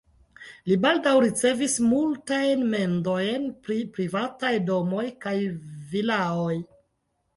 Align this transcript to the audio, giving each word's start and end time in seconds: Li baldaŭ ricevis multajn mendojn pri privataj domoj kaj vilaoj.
Li 0.69 0.77
baldaŭ 0.85 1.11
ricevis 1.25 1.75
multajn 1.89 2.63
mendojn 2.71 3.45
pri 3.67 3.77
privataj 3.99 4.53
domoj 4.71 5.05
kaj 5.27 5.37
vilaoj. 5.93 6.55